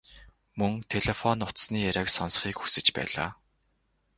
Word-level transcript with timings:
Мөн 0.59 0.71
телефон 0.93 1.37
утасны 1.47 1.77
яриаг 1.89 2.09
сонсохыг 2.11 2.57
хүсэж 2.59 2.87
байлаа. 2.97 3.29